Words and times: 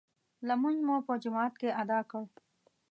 لمونځ 0.47 0.77
مو 0.87 0.95
په 1.07 1.13
جماعت 1.23 1.55
ادا 1.81 1.99
کړ. 2.09 2.23